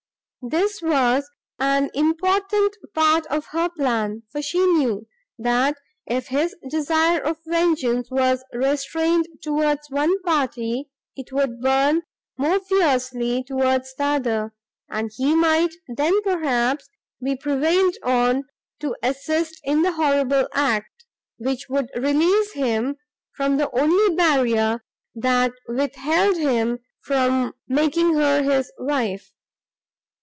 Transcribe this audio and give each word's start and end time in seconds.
This 0.49 0.81
was 0.81 1.29
an 1.59 1.91
important 1.93 2.75
part 2.95 3.27
of 3.27 3.45
her 3.51 3.69
plan, 3.69 4.23
for 4.31 4.41
she 4.41 4.57
knew, 4.65 5.07
that, 5.37 5.77
if 6.07 6.29
his 6.29 6.55
desire 6.67 7.21
of 7.21 7.37
vengeance 7.45 8.09
was 8.09 8.43
restrained 8.51 9.27
towards 9.43 9.87
one 9.91 10.19
party, 10.23 10.89
it 11.15 11.31
would 11.31 11.61
burn 11.61 12.01
more 12.39 12.59
fiercely 12.59 13.43
towards 13.43 13.93
the 13.93 14.03
other, 14.03 14.55
and 14.89 15.11
he 15.15 15.35
might 15.35 15.75
then, 15.87 16.19
perhaps, 16.23 16.89
be 17.23 17.35
prevailed 17.37 17.93
on 18.01 18.45
to 18.79 18.95
assist 19.03 19.61
in 19.63 19.83
the 19.83 19.91
horrible 19.91 20.47
act, 20.53 21.05
which 21.37 21.69
would 21.69 21.91
release 21.95 22.53
him 22.53 22.95
from 23.35 23.57
the 23.57 23.69
only 23.79 24.15
barrier, 24.15 24.83
that 25.13 25.51
withheld 25.67 26.35
him 26.35 26.79
from 27.03 27.53
making 27.67 28.15
her 28.15 28.41
his 28.41 28.71
wife. 28.79 29.31